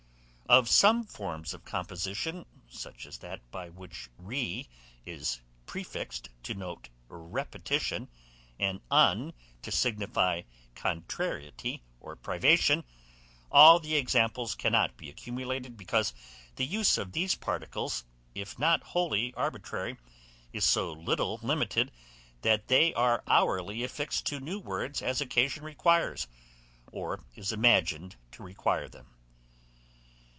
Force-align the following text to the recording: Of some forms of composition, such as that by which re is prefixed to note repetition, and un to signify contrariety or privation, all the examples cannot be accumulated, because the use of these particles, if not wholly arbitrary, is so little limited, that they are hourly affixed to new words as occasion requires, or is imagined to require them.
Of 0.49 0.67
some 0.67 1.05
forms 1.05 1.53
of 1.53 1.63
composition, 1.63 2.45
such 2.67 3.05
as 3.05 3.19
that 3.19 3.39
by 3.51 3.69
which 3.69 4.09
re 4.17 4.67
is 5.05 5.39
prefixed 5.65 6.27
to 6.43 6.53
note 6.53 6.89
repetition, 7.07 8.09
and 8.59 8.81
un 8.91 9.31
to 9.61 9.71
signify 9.71 10.41
contrariety 10.75 11.83
or 12.01 12.17
privation, 12.17 12.83
all 13.49 13.79
the 13.79 13.95
examples 13.95 14.53
cannot 14.53 14.97
be 14.97 15.09
accumulated, 15.09 15.77
because 15.77 16.13
the 16.57 16.65
use 16.65 16.97
of 16.97 17.13
these 17.13 17.33
particles, 17.33 18.03
if 18.35 18.59
not 18.59 18.83
wholly 18.83 19.33
arbitrary, 19.35 19.95
is 20.51 20.65
so 20.65 20.91
little 20.91 21.39
limited, 21.41 21.93
that 22.41 22.67
they 22.67 22.93
are 22.95 23.23
hourly 23.25 23.85
affixed 23.85 24.25
to 24.27 24.41
new 24.41 24.59
words 24.59 25.01
as 25.01 25.21
occasion 25.21 25.63
requires, 25.63 26.27
or 26.91 27.23
is 27.35 27.53
imagined 27.53 28.17
to 28.33 28.43
require 28.43 28.89
them. 28.89 29.07